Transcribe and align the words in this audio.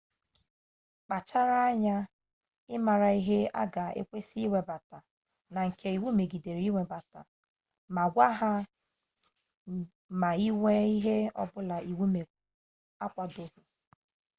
kpachara 1.05 1.57
anya 1.69 1.97
ịmara 2.75 3.09
ihe 3.19 3.39
a 3.61 3.63
ga-ekwe 3.73 4.19
gị 4.29 4.43
webata 4.53 4.97
na 5.53 5.59
nke 5.69 5.87
iwu 5.95 6.09
megidere 6.17 6.61
ịwebata 6.69 7.19
ma 7.95 8.03
gwa 8.13 8.27
ha 8.39 8.51
ma 10.19 10.29
ị 10.45 10.49
nwee 10.57 10.85
ihe 10.97 11.15
ọbụla 11.41 11.77
iwu 11.91 12.05
akwadoghi 13.05 13.63